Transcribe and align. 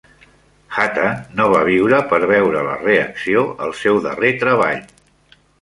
Hatta 0.77 1.03
no 1.41 1.45
va 1.51 1.59
viure 1.67 1.99
per 2.13 2.21
veure 2.33 2.65
la 2.71 2.79
reacció 2.87 3.47
al 3.67 3.79
seu 3.85 4.03
darrer 4.07 4.37
treball. 4.47 4.85